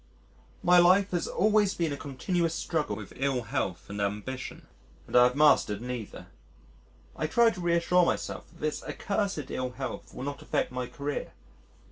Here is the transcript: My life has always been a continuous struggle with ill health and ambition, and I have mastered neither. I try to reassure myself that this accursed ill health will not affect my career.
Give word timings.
My 0.63 0.79
life 0.79 1.11
has 1.11 1.27
always 1.27 1.75
been 1.75 1.93
a 1.93 1.95
continuous 1.95 2.55
struggle 2.55 2.95
with 2.95 3.13
ill 3.17 3.43
health 3.43 3.87
and 3.87 4.01
ambition, 4.01 4.65
and 5.05 5.15
I 5.15 5.25
have 5.25 5.35
mastered 5.35 5.79
neither. 5.79 6.25
I 7.15 7.27
try 7.27 7.51
to 7.51 7.61
reassure 7.61 8.03
myself 8.03 8.49
that 8.49 8.61
this 8.61 8.83
accursed 8.83 9.51
ill 9.51 9.73
health 9.73 10.11
will 10.11 10.23
not 10.23 10.41
affect 10.41 10.71
my 10.71 10.87
career. 10.87 11.33